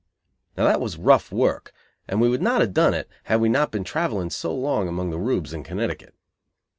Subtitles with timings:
[0.57, 1.73] Now that was rough work,
[2.07, 5.11] and we would not have done it, had we not been travelling so long among
[5.11, 6.15] the Reubs in Connecticut.